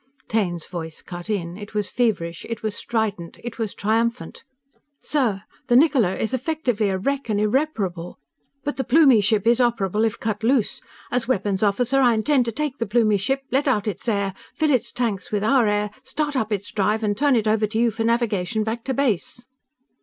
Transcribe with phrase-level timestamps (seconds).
[0.27, 1.57] Taine's voice cut in.
[1.57, 2.43] It was feverish.
[2.49, 3.37] It was strident.
[3.43, 4.43] It was triumphant.
[5.03, 5.43] "_Sir!
[5.67, 8.15] The Niccola is effectively a wreck and unrepairable.
[8.63, 10.81] But the Plumie ship is operable if cut loose.
[11.11, 14.71] As weapons officer, I intend to take the Plumie ship, let out its air, fill
[14.71, 17.91] its tanks with our air, start up its drive, and turn it over to you
[17.91, 19.45] for navigation back to base!